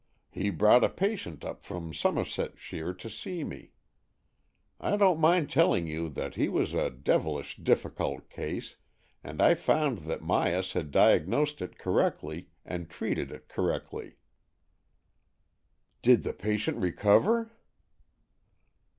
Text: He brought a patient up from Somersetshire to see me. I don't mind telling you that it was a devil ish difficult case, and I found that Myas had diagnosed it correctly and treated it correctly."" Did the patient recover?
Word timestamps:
He 0.31 0.49
brought 0.49 0.83
a 0.83 0.89
patient 0.89 1.45
up 1.45 1.61
from 1.63 1.93
Somersetshire 1.93 2.91
to 2.91 3.07
see 3.07 3.43
me. 3.43 3.73
I 4.79 4.97
don't 4.97 5.19
mind 5.19 5.51
telling 5.51 5.85
you 5.85 6.09
that 6.09 6.39
it 6.39 6.49
was 6.49 6.73
a 6.73 6.89
devil 6.89 7.37
ish 7.37 7.55
difficult 7.57 8.27
case, 8.27 8.77
and 9.23 9.39
I 9.39 9.53
found 9.53 9.99
that 10.09 10.23
Myas 10.23 10.73
had 10.73 10.89
diagnosed 10.89 11.61
it 11.61 11.77
correctly 11.77 12.47
and 12.65 12.89
treated 12.89 13.29
it 13.29 13.47
correctly."" 13.47 14.15
Did 16.01 16.23
the 16.23 16.33
patient 16.33 16.77
recover? 16.77 17.51